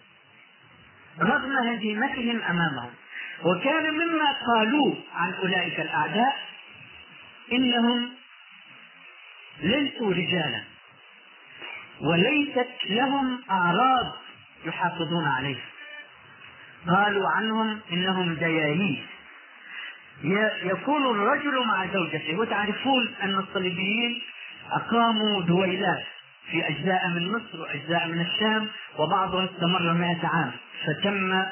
[1.20, 2.90] رغم هزيمتهم أمامهم.
[3.44, 6.36] وكان مما قالوه عن أولئك الأعداء
[7.52, 8.10] إنهم
[9.60, 10.62] ليسوا رجالا.
[12.00, 14.12] وليست لهم أعراض
[14.64, 15.60] يحافظون عليه
[16.88, 19.06] قالوا عنهم إنهم ديايين
[20.62, 22.36] يكون الرجل مع زوجته.
[22.36, 24.22] وتعرفون أن الصليبيين
[24.72, 26.04] أقاموا دويلات.
[26.50, 30.52] في أجزاء من مصر وأجزاء من الشام وبعضها استمر مئة عام
[30.86, 31.44] فتم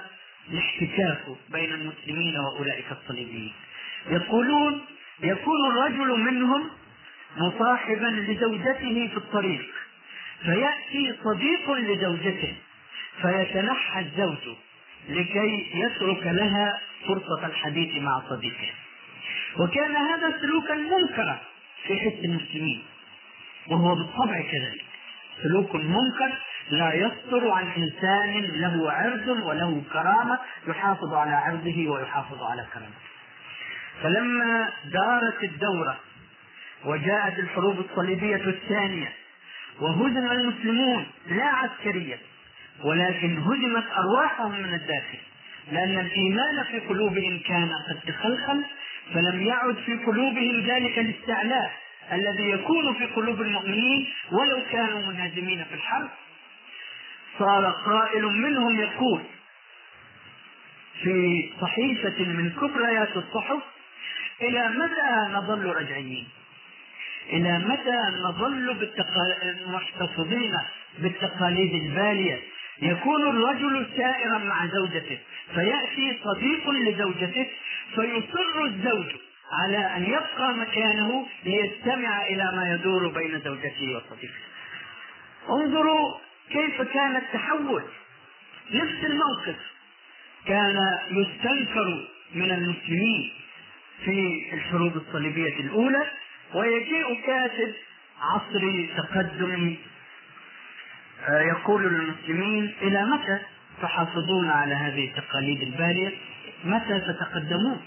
[0.51, 3.53] الاحتكاك بين المسلمين وأولئك الصليبيين.
[4.11, 4.81] يقولون
[5.23, 6.71] يكون الرجل منهم
[7.37, 9.67] مصاحبا لزوجته في الطريق
[10.43, 12.55] فيأتي صديق لزوجته
[13.23, 14.57] فيتنحى الزوج
[15.09, 18.71] لكي يترك لها فرصة الحديث مع صديقه.
[19.59, 21.39] وكان هذا سلوكا منكرا
[21.87, 22.83] في حس المسلمين.
[23.69, 24.85] وهو بالطبع كذلك.
[25.43, 26.39] سلوك منكر
[26.71, 33.13] لا يصدر عن إنسان له عرض وله كرامة يحافظ على عرضه ويحافظ على كرامته.
[34.03, 35.97] فلما دارت الدورة
[36.85, 39.13] وجاءت الحروب الصليبية الثانية
[39.81, 42.19] وهزم المسلمون لا عسكريا
[42.85, 45.19] ولكن هدمت أرواحهم من الداخل
[45.73, 48.65] لأن الإيمان في قلوبهم كان قد تخلخل
[49.15, 51.73] فلم يعد في قلوبهم ذلك الاستعلاء.
[52.13, 56.09] الذي يكون في قلوب المؤمنين ولو كانوا منهزمين في الحرب.
[57.39, 59.23] صار قائل منهم يقول
[61.03, 63.63] في صحيفة من كبريات الصحف
[64.43, 66.29] إلى متى نظل رجعيين؟
[67.33, 68.77] إلى متى نظل
[69.67, 70.55] محتفظين
[70.99, 72.41] بالتقاليد البالية؟
[72.83, 75.19] يكون الرجل سائرا مع زوجته
[75.55, 77.47] فيأتي صديق لزوجته
[77.95, 79.07] فيصر الزوج.
[79.53, 84.35] على أن يبقى مكانه ليستمع إلى ما يدور بين زوجته وصديقه.
[85.51, 86.19] انظروا
[86.51, 87.83] كيف كان التحول.
[88.71, 89.57] نفس الموقف
[90.47, 93.33] كان يستنكر من المسلمين
[94.05, 96.07] في الحروب الصليبية الأولى
[96.55, 97.75] ويجيء كاتب
[98.21, 99.77] عصر تقدم
[101.29, 103.39] آه، يقول للمسلمين إلى متى
[103.83, 106.11] تحافظون على هذه التقاليد البالية؟
[106.65, 107.81] متى تتقدمون؟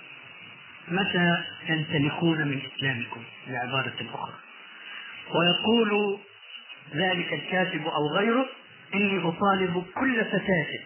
[0.87, 4.33] متى تنسلخون من إسلامكم؟ بعبارة أخرى.
[5.35, 6.19] ويقول
[6.95, 8.49] ذلك الكاتب أو غيره
[8.95, 10.79] إني أطالب كل فتاة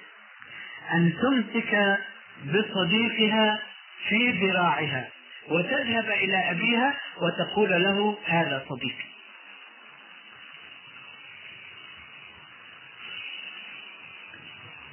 [0.93, 1.97] أن تمسك
[2.45, 3.59] بصديقها
[4.07, 5.09] في ذراعها
[5.49, 9.09] وتذهب إلى أبيها وتقول له هذا صديقي.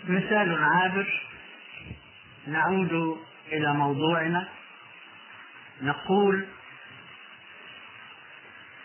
[0.08, 1.22] مثال عابر.
[2.46, 3.18] نعود
[3.52, 4.48] إلى موضوعنا.
[5.82, 6.44] نقول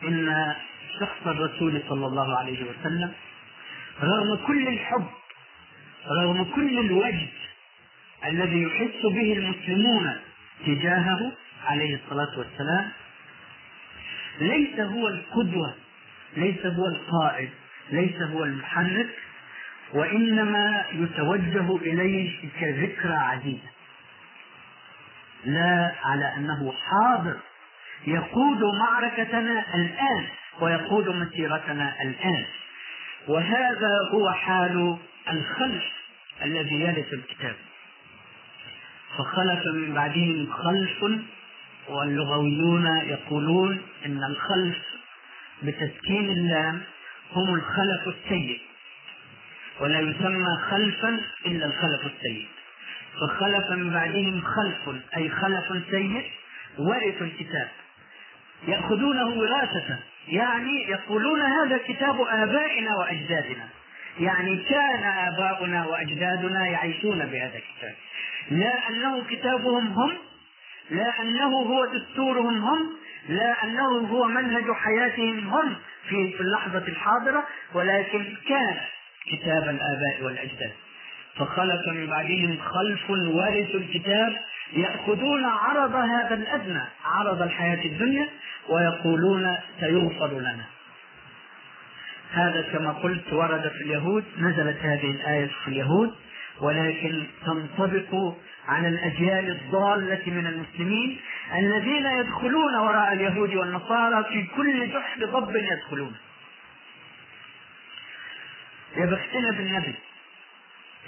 [0.03, 0.55] إن
[0.99, 3.13] شخص الرسول صلى الله عليه وسلم
[4.01, 5.07] رغم كل الحب
[6.21, 7.29] رغم كل الوجد
[8.25, 10.15] الذي يحس به المسلمون
[10.65, 11.31] تجاهه
[11.65, 12.91] عليه الصلاة والسلام
[14.39, 15.75] ليس هو القدوة
[16.37, 17.49] ليس هو القائد
[17.91, 19.09] ليس هو المحرك
[19.93, 23.69] وإنما يتوجه إليه كذكرى عزيزة.
[25.45, 27.37] لا على أنه حاضر.
[28.07, 30.25] يقود معركتنا الآن
[30.61, 32.45] ويقود مسيرتنا الآن.
[33.27, 34.97] وهذا هو حال
[35.29, 35.83] الخلف
[36.43, 37.55] الذي يرث الكتاب.
[39.17, 41.21] فخلف من بعدهم خلف
[41.89, 44.77] واللغويون يقولون إن الخلف
[45.63, 46.81] بتسكين اللام
[47.33, 48.61] هم الخلف السيء.
[49.79, 52.47] ولا يسمى خلفا إلا الخلف السيء.
[53.19, 56.31] فخلف من بعدهم خلف أي خلف سيء
[56.79, 57.67] ورثوا الكتاب.
[58.67, 63.67] يأخذونه وراثة يعني يقولون هذا كتاب آبائنا وأجدادنا.
[64.19, 67.95] يعني كان آباؤنا وأجدادنا يعيشون بهذا الكتاب.
[68.51, 70.17] لا أنه كتابهم هم
[70.89, 72.89] لا أنه هو دستورهم هم
[73.29, 75.75] لا أنه هو منهج حياتهم هم
[76.09, 78.77] في اللحظه الحاضرة ولكن كان
[79.31, 80.71] كتاب الآباء والأجداد.
[81.35, 84.37] فخلف من بعدهم خلف ورثوا الكتاب
[84.73, 88.29] يأخذون عرض هذا الأدنى عرض الحياة الدنيا
[88.69, 90.65] ويقولون سيغفر لنا.
[92.31, 96.15] هذا كما قلت ورد في اليهود نزلت هذه الآية في اليهود
[96.61, 98.33] ولكن تنطبق
[98.67, 101.19] على الأجيال الضالة من المسلمين
[101.57, 106.15] الذين يدخلون وراء اليهود والنصارى في كل جحر ضب يدخلون.
[108.97, 109.95] يا بختنا بالنبي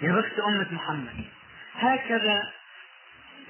[0.02, 1.26] يا بخت أمة محمد
[1.76, 2.44] هكذا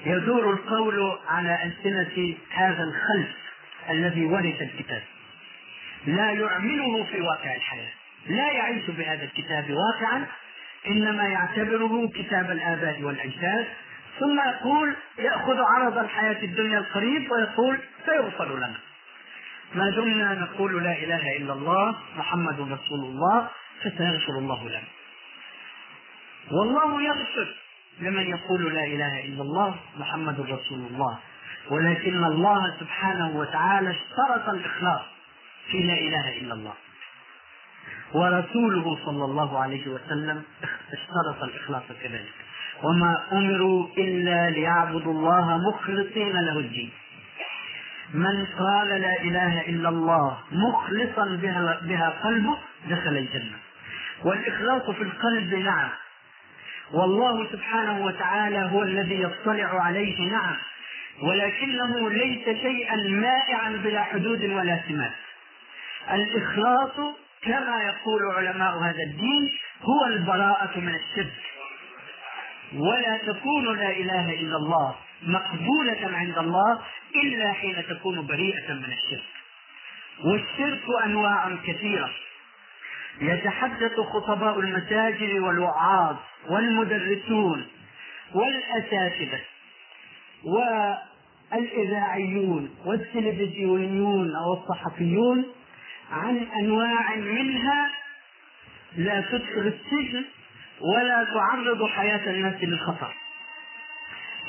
[0.05, 3.35] يدور القول على ألسنة هذا الخلف
[3.89, 5.03] الذي ورث الكتاب.
[6.05, 7.91] لا يعمله في واقع الحياة
[8.27, 10.25] لا يعيش بهذا الكتاب واقعا
[10.87, 13.67] إنما يعتبره كتاب الآباء والأجداد.
[14.19, 18.77] ثم يقول يأخذ عرض الحياة الدنيا القريب ويقول سيغفر لنا.
[19.75, 23.47] ما دمنا نقول لا إله إلا الله محمد رسول الله
[23.81, 24.87] فسيغفر الله لنا.
[26.51, 27.55] والله يغفر
[27.99, 31.17] لمن يقول لا إله إلا الله محمد رسول الله.
[31.69, 35.01] ولكن الله سبحانه وتعالى اشترط الإخلاص
[35.71, 36.73] في لا إله إلا الله.
[38.13, 40.43] ورسوله صلى الله عليه وسلم
[40.93, 42.33] اشترط الإخلاص كذلك.
[42.83, 46.91] وما أمروا إلا ليعبدوا الله مخلصين له الدين.
[48.13, 52.57] من قال لا إله إلا الله مخلصا بها, بها قلبه
[52.89, 53.57] دخل الجنة.
[54.25, 55.89] والإخلاص في القلب نعم
[56.91, 60.55] والله سبحانه وتعالى هو الذي يطلع عليه نعم.
[61.21, 65.11] ولكنه ليس شيئا مائعا بلا حدود ولا سمات.
[66.11, 71.33] الإخلاص كما يقول علماء هذا الدين هو البراءة من الشرك.
[72.73, 76.79] ولا تكون لا إله إلا الله مقبولة عند الله
[77.23, 79.33] إلا حين تكون بريئة من الشرك.
[80.25, 82.09] والشرك أنواع كثيرة.
[83.21, 86.15] يتحدث خطباء المساجد والوعاظ
[86.49, 87.67] والمدرسون
[88.33, 89.39] والأساتذة
[91.51, 95.45] والإذاعيون والتلفزيونيون والصحفيون
[96.11, 97.89] عن أنواع منها
[98.97, 100.25] لا تدخل السجن
[100.81, 103.13] ولا تعرض حياة الناس للخطر.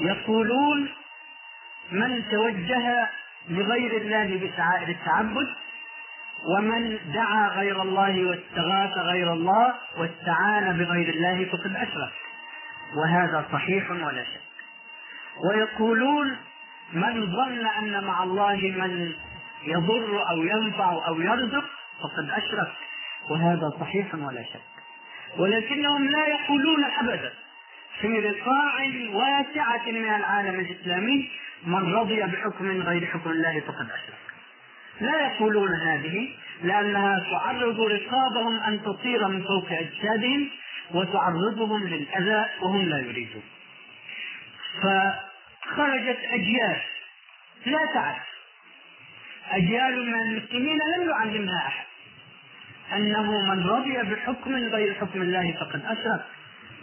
[0.01, 0.89] يقولون
[1.93, 3.09] من توجه
[3.49, 5.47] لغير الله بشعائر التعبد
[6.45, 12.13] ومن دعا غير الله واستغاث غير الله واستعان بغير الله فقد أشرك.
[12.97, 14.41] وهذا صحيح ولا شك.
[15.45, 16.37] ويقولون
[16.93, 19.13] من ظن أن مع الله من
[19.63, 21.65] يضر أو ينفع أو يرزق
[22.03, 22.73] فقد أشرك.
[23.31, 24.61] وهذا صحيح ولا شك.
[25.39, 27.33] ولكنهم لا يقولون أبدا.
[28.01, 31.31] في رقاع واسعة من العالم الإسلامي
[31.67, 34.34] من رضي بحكم غير حكم الله فقد أشرك.
[35.01, 36.29] لا يقولون هذه
[36.63, 40.49] لأنها تعرض رقابهم أن تطير من فوق أجسادهم
[40.91, 43.43] وتعرضهم للأذى وهم لا يريدون.
[44.83, 46.81] فخرجت أجيال.
[47.67, 48.35] لا تعرف.
[49.51, 51.87] أجيال من المسلمين لم يعلمها أحد.
[52.93, 56.25] أنه من رضي بحكم غير حكم الله فقد أشرك.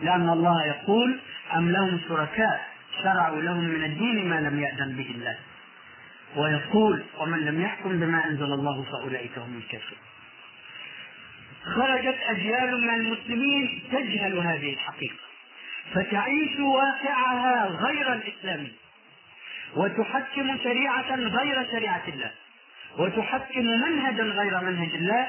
[0.03, 1.19] لأن الله يقول
[1.55, 2.67] أم لهم شركاء
[3.03, 5.37] شرعوا لهم من الدين ما لم يأذن به الله.
[6.35, 9.99] ويقول ومن لم يحكم بما أنزل الله فأولئك هم الكافرون.
[11.63, 15.15] خرجت أجيال من المسلمين تجهل هذه الحقيقة
[15.93, 18.71] فتعيش واقعها غير الإسلامي
[19.75, 22.31] وتحكم شريعة غير شريعة الله
[22.97, 25.27] وتحكم منهجا غير منهج الله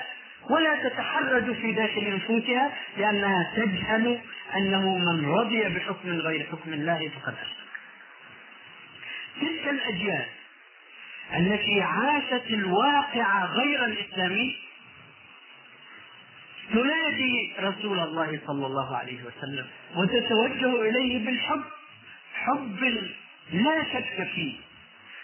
[0.50, 4.20] ولا تتحرج في داخل نفوسها لأنها تجهل
[4.56, 7.56] أنه من رضي بحكم غير حكم الله فقد أشرك.
[9.40, 10.26] تلك الأجيال
[11.36, 14.56] التي عاشت الواقع غير الإسلامي.
[16.72, 19.66] تنادي رسول الله صلى الله عليه وسلم
[19.96, 21.62] وتتوجه إليه بالحب.
[22.34, 22.84] حب
[23.52, 24.54] لا شك فيه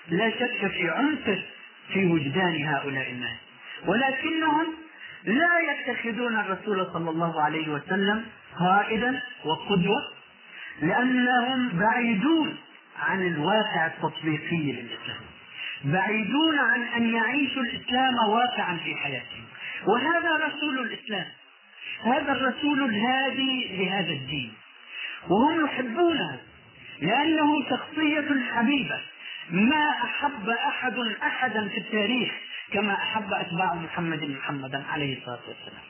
[0.08, 1.42] لا شك في عمقه
[1.92, 3.38] في وجدان هؤلاء الناس.
[3.86, 4.66] ولكنهم
[5.24, 8.24] لا يتخذون الرسول صلى الله عليه وسلم
[8.58, 10.08] قائدا وقدوة
[10.82, 12.56] لأنهم بعيدون
[12.98, 15.27] عن الواقع التطبيقي للإسلام.
[15.84, 19.44] بعيدون عن أن يعيشوا الإسلام واقعا في حياتهم.
[19.86, 21.26] وهذا رسول الإسلام.
[22.04, 24.52] هذا الرسول الهادي لهذا الدين.
[25.28, 26.40] وهم يحبونه
[27.00, 29.00] لأنه شخصية حبيبة.
[29.50, 32.32] ما أحب أحد أحدا في التاريخ
[32.72, 35.84] كما أحب أتباع محمد محمدا عليه الصلاة والسلام.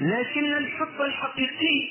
[0.00, 1.88] لكن الحب الحقيقي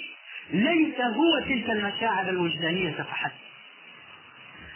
[0.52, 3.32] ليس هو تلك المشاعر الوجدانية فحسب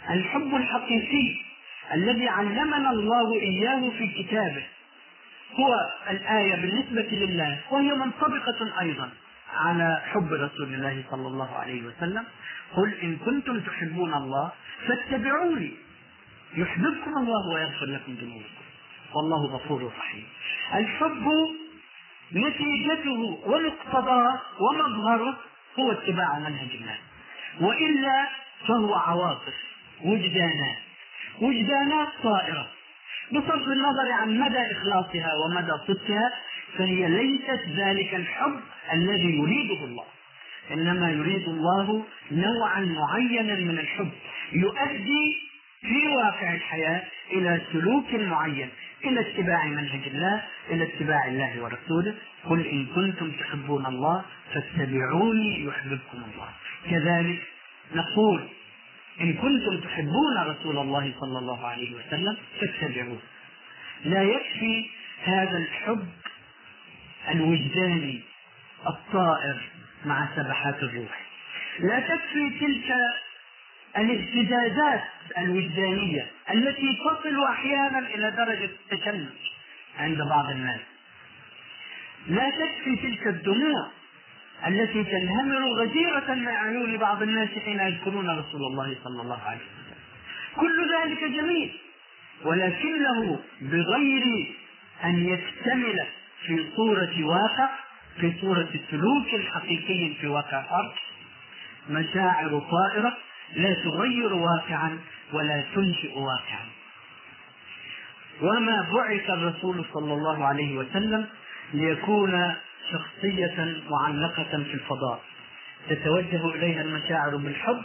[0.10, 1.51] الحب الحقيقي
[1.94, 4.63] الذي علمنا الله إياه في كتابه.
[5.60, 5.76] هو
[6.10, 9.10] الآية بالنسبة لله وهي منطبقة أيضا
[9.54, 12.26] على حب رسول الله صلى الله عليه وسلم.
[12.76, 14.52] قل إن كنتم تحبون الله
[14.88, 15.72] فاتبعوني.
[16.58, 18.63] يحببكم الله ويغفر لكم ذنوبكم.
[19.15, 20.28] والله غفور رحيم.
[20.74, 21.28] الحب
[22.34, 25.38] نتيجته ومقتضاه ومظهره
[25.80, 26.98] هو اتباع منهج الله.
[27.62, 28.28] وإلا
[28.67, 29.54] فهو عواطف
[30.06, 30.78] وجدانات
[31.41, 32.67] وجدانات طائرة.
[33.32, 36.34] بصرف النظر عن مدى إخلاصها ومدى صدقها
[36.78, 38.60] فهي ليست ذلك الحب
[38.94, 40.06] الذي يريده الله.
[40.72, 44.12] إنما يريد الله نوعا معينا من الحب
[44.54, 45.38] يؤدي
[45.82, 48.70] في واقع الحياة إلى سلوك معين
[49.06, 52.15] إلى اتباع منهج الله إلى اتباع الله ورسوله.
[52.46, 56.50] قل إن كنتم تحبون الله فاتبعوني يحببكم الله.
[56.91, 57.41] كذلك
[57.96, 58.48] نقول
[59.22, 63.20] إن كنتم تحبون رسول الله صلى الله عليه وسلم فاتبعوه.
[64.06, 64.90] لا يكفي
[65.24, 66.08] هذا الحب
[67.32, 68.22] الوجداني
[68.88, 69.58] الطائر
[70.06, 71.22] مع سبحات الروح.
[71.80, 72.96] لا تكفي تلك
[73.98, 75.04] الاهتزازات
[75.38, 79.28] الوجدانية التي تصل أحيانا إلى درجة التشنج
[80.00, 80.80] عند بعض الناس.
[82.28, 83.92] لا تكفي تلك الدموع
[84.67, 89.97] التي تنهمر غزيرة من عيون بعض الناس حين يذكرون رسول الله صلى الله عليه وسلم.
[90.56, 91.71] كل ذلك جميل
[92.43, 94.47] ولكنه بغير
[95.04, 96.06] أن يكتمل
[96.45, 97.69] في صورة واقع
[98.19, 100.93] في صورة سلوك حقيقي في واقع الأرض
[101.89, 103.17] مشاعر طائرة
[103.56, 105.00] لا تغير واقعا
[105.34, 106.65] ولا تنشئ واقعا.
[108.41, 111.28] وما بعث الرسول صلى الله عليه وسلم
[111.74, 112.56] ليكون
[112.91, 115.22] شخصية معلقة في الفضاء.
[115.89, 117.82] تتوجه إليها المشاعر بالحب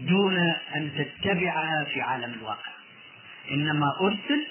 [0.00, 0.36] دون
[0.76, 2.72] أن تتبعها في عالم الواقع.
[3.50, 4.46] إنما أرسل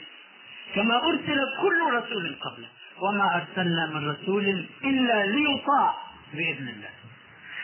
[0.75, 2.67] كما أرسل كل رسول قبله.
[3.01, 5.93] وما أرسلنا من رسول إلا ليطاع
[6.34, 6.89] بإذن الله.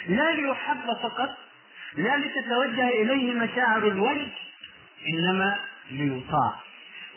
[0.07, 1.37] لا ليحب فقط
[1.97, 4.27] لا لتتوجه إليه مشاعر الوجه
[5.09, 5.55] إنما
[5.91, 6.53] ليطاع.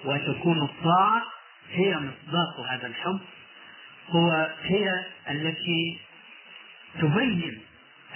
[0.05, 1.23] وتكون الطاعة
[1.73, 3.21] هي مصداق هذا الحب
[4.11, 5.99] هو هي التي
[7.01, 7.61] تبين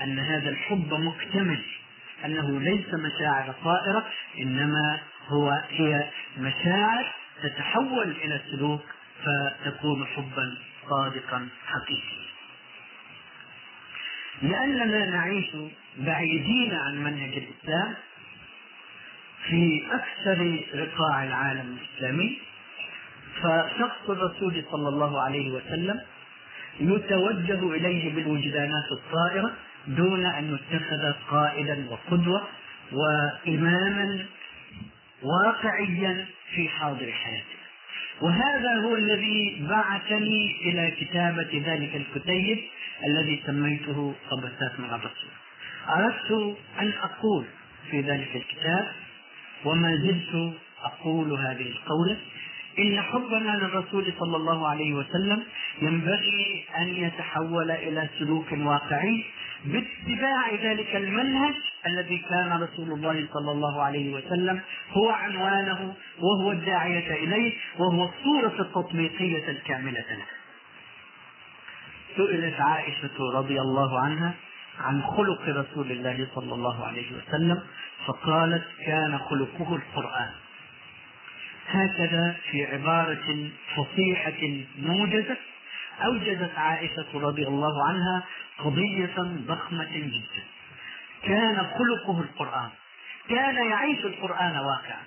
[0.02, 1.62] أن هذا الحب مكتمل
[2.24, 4.06] أنه ليس مشاعر طائرة
[4.40, 8.82] إنما هو هي مشاعر تتحول إلى سلوك
[9.24, 10.58] فتكون حبا
[10.90, 12.30] صادقا حقيقيا.
[14.42, 15.46] لأننا نعيش
[15.98, 17.94] بعيدين عن منهج الإسلام
[19.48, 22.38] في أكثر رقاع العالم الإسلامي
[23.36, 26.00] فشخص الرسول صلى الله عليه وسلم
[26.80, 29.52] يتوجه إليه بالوجدانات الطائرة
[29.86, 32.42] دون أن يتخذ قائدا وقدوة
[32.92, 34.26] وإماما
[35.22, 37.60] واقعيا في حاضر حياته.
[38.20, 42.58] وهذا هو الذي بعثني إلى كتابة ذلك الكتيب
[43.06, 45.30] الذي سميته قبسات مع الرسول.
[45.88, 47.44] أردت أن أقول
[47.90, 48.88] في ذلك الكتاب
[49.64, 52.16] وما زلت أقول هذه القولة
[52.80, 55.42] إن حبنا للرسول صلى الله عليه وسلم
[55.82, 59.24] ينبغي أن يتحول إلى سلوك واقعي
[59.64, 61.54] باتباع ذلك المنهج
[61.86, 64.60] الذي كان رسول الله صلى الله عليه وسلم
[64.90, 70.26] هو عنوانه وهو الداعية إليه وهو الصورة التطبيقية الكاملة له.
[72.16, 74.34] سئلت عائشة رضي الله عنها
[74.78, 77.62] عن خلق رسول الله صلى الله عليه وسلم
[78.06, 80.30] فقالت كان خلقه القرآن
[81.70, 85.36] هكذا في عبارة فصيحة موجزة
[86.04, 88.22] أوجدت عائشة رضي الله عنها
[88.58, 89.14] قضية
[89.46, 90.42] ضخمة جدا.
[91.22, 92.70] كان خلقه القرآن.
[93.28, 95.02] كان يعيش القرآن واقعا.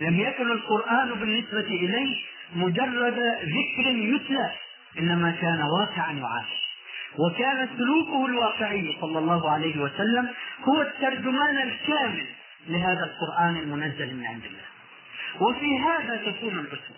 [0.00, 2.16] لم يكن القرآن بالنسبة إليه
[2.56, 4.50] مجرد ذكر يتلى
[4.98, 6.68] إنما كان واقعا يعاش
[7.18, 10.28] وكان سلوكه الواقعي صلى الله عليه وسلم
[10.68, 12.26] هو الترجمان الكامل
[12.68, 14.77] لهذا القرآن المنزل من عند الله.
[15.40, 16.96] وفي هذا تكون الأسوة.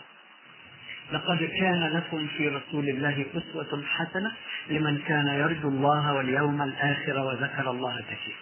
[1.13, 4.33] لقد كان لكم في رسول الله أسوة حسنة
[4.69, 8.39] لمن كان يرجو الله واليوم الآخر وذكر الله كثيرا.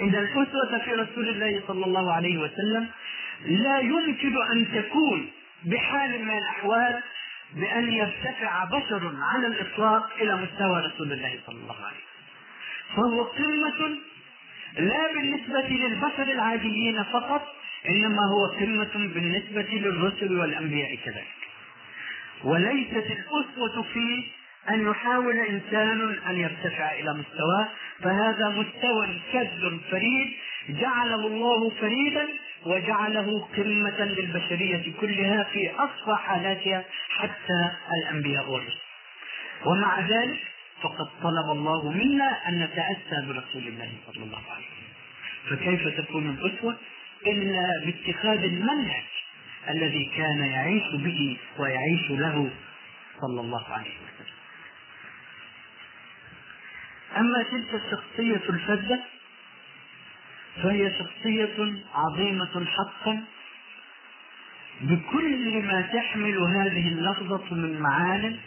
[0.00, 2.88] إن الأسوة في رسول الله صلى الله عليه وسلم
[3.46, 5.30] لا يمكن أن تكون
[5.64, 7.02] بحال من الأحوال
[7.54, 12.10] بأن يرتفع بشر على الإطلاق إلى مستوى رسول الله صلى الله عليه وسلم.
[12.96, 13.98] فهو قمة
[14.78, 17.42] لا بالنسبة للبشر العاديين فقط
[17.88, 21.40] إنما هو قمة بالنسبة للرسل والأنبياء كذلك.
[22.44, 24.24] وليست الأسوة في
[24.68, 27.68] أن يحاول إنسان أن يرتفع إلى مستواه
[28.02, 30.32] فهذا مستوى كذب فريد
[30.68, 32.28] جعله الله فريدا
[32.66, 37.70] وجعله قمة للبشرية كلها في أصفى حالاتها حتى
[38.02, 38.78] الأنبياء والرسل.
[39.66, 40.38] ومع ذلك
[40.82, 44.90] فقد طلب الله منا أن نتأسى برسول الله صلى الله عليه وسلم.
[45.50, 46.76] فكيف تكون الأسوة؟
[47.26, 49.04] إلا باتخاذ المنهج
[49.68, 52.50] الذي كان يعيش به ويعيش له
[53.20, 54.36] صلى الله عليه وسلم.
[57.16, 59.00] أما تلك الشخصية الفذة
[60.62, 63.24] فهي شخصية عظيمة حقا
[64.80, 68.38] بكل ما تحمل هذه اللفظة من معان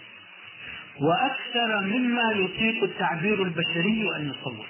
[1.02, 4.68] وأكثر مما يطيق التعبير البشري أن يصور.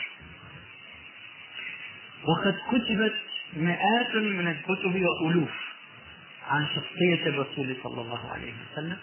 [2.23, 3.15] وقد كتبت
[3.53, 5.51] مئات من الكتب وألوف
[6.47, 8.97] عن شخصية الرسول صلى الله عليه وسلم.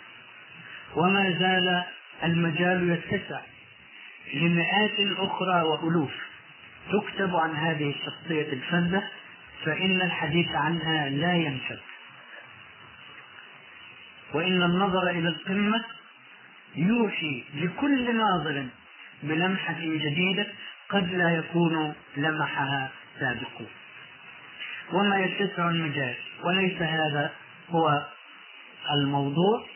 [0.96, 1.84] وما زال
[2.24, 3.40] المجال يتسع
[4.34, 6.12] لمئات أخرى وألوف
[6.92, 9.02] تكتب عن هذه الشخصية الفذة
[9.64, 11.78] فإن الحديث عنها لا ينفذ.
[14.34, 15.84] وإن النظر إلى القمة
[16.76, 18.66] يوحي لكل ناظر
[19.22, 20.46] بلمحة جديدة
[20.88, 22.90] قد لا يكون لمحها
[23.20, 23.68] سابقون
[24.92, 26.14] وما يتسع المجال
[26.44, 27.32] وليس هذا
[27.70, 28.06] هو
[28.94, 29.66] الموضوع.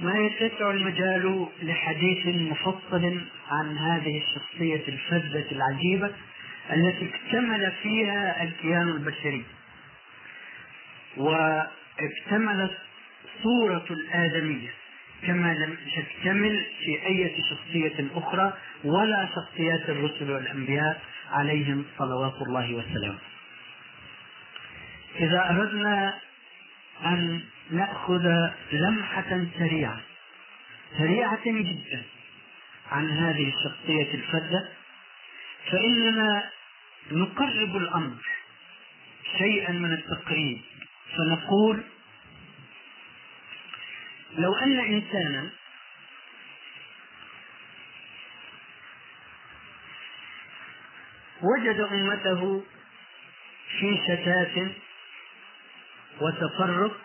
[0.00, 6.10] ما يتسع المجال لحديث مفصل عن هذه الشخصية الفذة العجيبة
[6.72, 9.44] التي اكتمل فيها الكيان البشري.
[11.16, 12.78] واكتملت
[13.42, 14.68] صورة الآدمية.
[15.26, 18.52] كما لم تكتمل في أي شخصية أخرى
[18.84, 23.18] ولا شخصيات الرسل والأنبياء عليهم صلوات الله وسلامه.
[25.20, 26.14] إذا أردنا
[27.04, 27.40] أن
[27.70, 30.00] نأخذ لمحة سريعة
[30.98, 32.02] سريعة جدا
[32.90, 34.68] عن هذه الشخصية الفذة
[35.70, 36.50] فإننا
[37.12, 38.16] نقرب الأمر
[39.38, 40.60] شيئا من التقريب
[41.16, 41.82] فنقول
[44.32, 45.50] لو أن إنسانا
[51.42, 52.62] وجد أمته
[53.78, 54.72] في شتات
[56.20, 56.96] وتفرق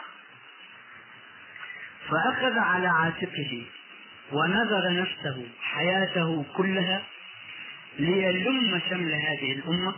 [2.10, 3.66] فأخذ على عاتقه
[4.32, 7.04] ونذر نفسه حياته كلها
[8.00, 9.96] ليلم شمل هذه الأمة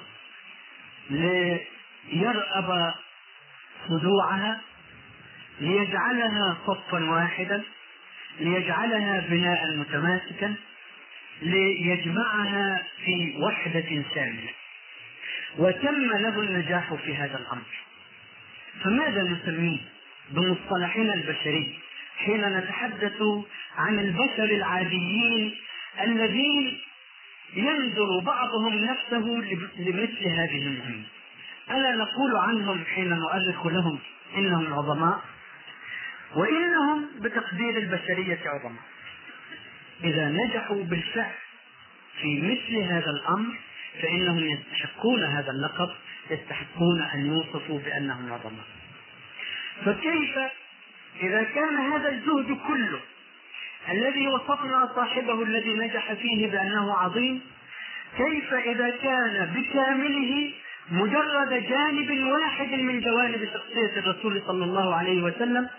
[1.10, 2.94] ليرأب
[3.88, 4.62] خضوعها
[5.60, 7.64] ليجعلها صفا واحدا
[8.39, 10.56] ليجعلها بناء متماسكا
[11.41, 14.49] ليجمعها في وحدة شاملة
[15.58, 17.86] وتم له النجاح في هذا الأمر.
[18.84, 19.78] فماذا نسميه
[20.30, 21.80] بمصطلحنا البشري
[22.18, 23.22] حين نتحدث
[23.78, 25.56] عن البشر العاديين
[26.01, 26.78] الذين
[27.53, 29.43] ينذر بعضهم نفسه
[29.78, 31.03] لمثل هذه المهمة؟
[31.72, 33.99] ألا نقول عنهم حين نؤرخ لهم
[34.38, 35.22] إنهم عظماء؟
[36.36, 38.84] وإنهم بتقدير البشرية عظماء
[40.04, 41.34] إذا نجحوا بالفعل
[42.22, 43.56] في مثل هذا الأمر
[44.02, 45.90] فإنهم يستحقون هذا اللقب
[46.30, 48.66] يستحقون أن يوصفوا بأنهم عظماء
[49.86, 50.38] فكيف
[51.22, 53.00] إذا كان هذا الجهد كله
[53.90, 57.42] الذي وصفنا صاحبه الذي نجح فيه بأنه عظيم
[58.18, 60.52] كيف إذا كان بكامله
[60.92, 65.70] مجرد جانب واحد من جوانب شخصية الرسول صلى الله عليه وسلم.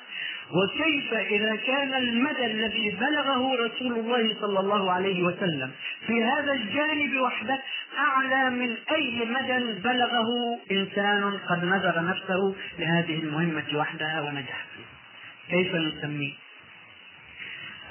[0.50, 5.70] وكيف إذا كان المدى الذي بلغه رسول الله صلى الله عليه وسلم
[6.06, 7.58] في هذا الجانب وحده
[7.98, 14.66] أعلى من أي مدى بلغه إنسان قد نذر نفسه لهذه المهمة وحدها ونجح.
[14.76, 16.32] فيها كيف نسميه؟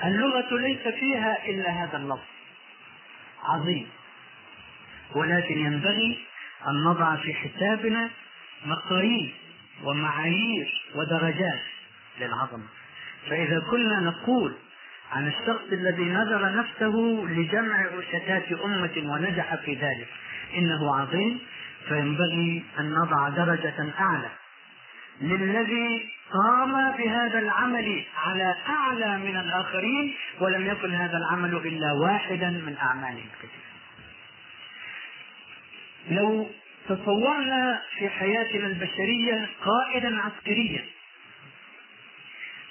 [0.06, 2.28] اللغة ليس فيها إلا هذا اللفظ.
[3.44, 3.88] عظيم.
[5.16, 6.20] ولكن ينبغي
[6.68, 8.10] أن نضع في حسابنا
[8.66, 9.32] مقاييس
[9.84, 11.62] ومعايير ودرجات
[12.20, 12.68] للعظمة.
[13.30, 14.56] فإذا كنا نقول
[15.12, 20.08] عن الشخص الذي نذر نفسه لجمع شتات أمة ونجح في ذلك
[20.58, 21.40] إنه عظيم
[21.88, 24.30] فينبغي أن نضع درجة أعلى
[25.22, 32.76] للذي قام بهذا العمل على أعلى من الآخرين ولم يكن هذا العمل إلا واحدا من
[32.82, 33.75] أعماله الكثيرة
[36.10, 36.50] لو
[36.90, 40.86] تصورنا في حياتنا البشرية قائدا عسكريا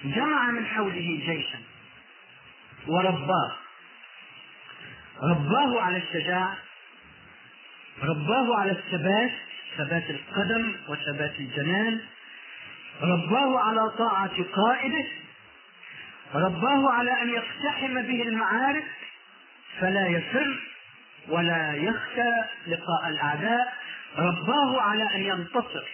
[0.05, 1.59] جمع من حوله جيشا
[2.87, 3.53] ورباه.
[5.23, 6.57] رباه على الشجاعة
[8.03, 9.33] رباه على الثبات
[9.77, 12.01] ثبات القدم وثبات الجنان
[13.03, 15.05] رباه على طاعة قائده.
[16.35, 18.85] رباه على أن يقتحم به المعارك.
[19.81, 20.59] فلا يفر
[21.29, 22.33] ولا يخشى
[22.67, 23.75] لقاء الأعداء
[24.19, 25.85] رباه على أن ينتصر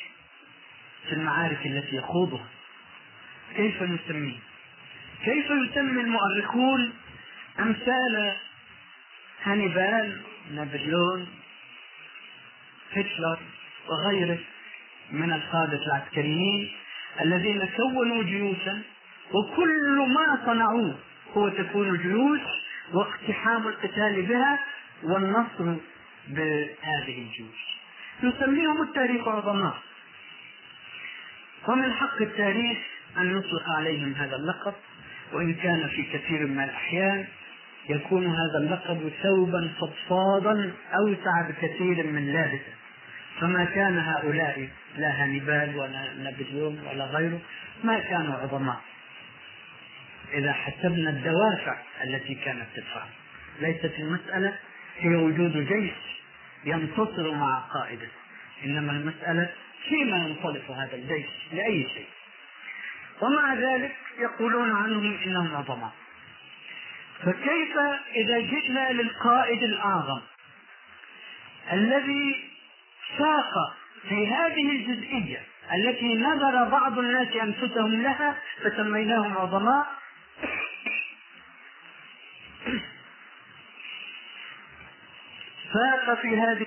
[1.08, 2.46] في المعارك التي يخوضها.
[3.56, 4.38] كيف نسميه؟
[5.24, 6.92] كيف يسمي المؤرخون
[7.60, 8.32] أمثال
[9.42, 10.20] هانيبال
[10.54, 11.28] نابليون
[12.92, 13.38] هتلر
[13.88, 14.38] وغيره
[15.10, 16.72] من القادة العسكريين
[17.20, 18.82] الذين كونوا جيوشا
[19.32, 20.98] وكل ما صنعوه
[21.36, 22.40] هو تكون جيوش
[22.92, 24.58] واقتحام القتال بها
[25.02, 25.76] والنصر
[26.28, 27.70] بهذه الجيوش.
[28.22, 29.78] نسميهم التاريخ عظماء
[31.68, 32.78] ومن حق التاريخ
[33.16, 34.74] أن نطلق عليهم هذا اللقب
[35.32, 37.26] وإن كان في كثير من الأحيان
[37.88, 42.74] يكون هذا اللقب ثوبا فضفاضا أوسع بكثير من لابسه.
[43.40, 47.40] فما كان هؤلاء لا هانيبال ولا نابليون ولا غيره
[47.84, 48.80] ما كانوا عظماء.
[50.32, 53.02] إذا حسبنا الدوافع التي كانت تدفع.
[53.60, 54.58] ليست المسألة
[54.98, 55.92] هي وجود جيش
[56.64, 58.08] ينتصر مع قائده.
[58.64, 59.50] إنما المسألة
[59.88, 62.08] فيما ينطلق هذا الجيش لأي شيء.
[63.20, 65.92] ومع ذلك يقولون عنهم إنهم عظماء.
[67.20, 67.76] فكيف
[68.16, 70.20] إذا جئنا للقائد الأعظم
[71.72, 72.50] الذي
[73.18, 73.76] ساق
[74.08, 75.42] في هذه الجزئية
[75.74, 79.86] التي نظر بعض الناس أنفسهم لها فسميناهم عظماء
[85.72, 86.66] ساق في هذه